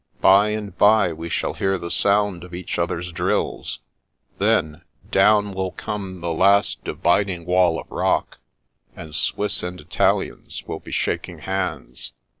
[0.19, 3.81] By and bye, we shall hear the sound of each other's drills;
[4.39, 4.81] then,
[5.11, 8.39] down will come the last 82 The Princess Passes dividing wall of rock,
[8.95, 12.13] and Swiss and Italians will be shaking hands."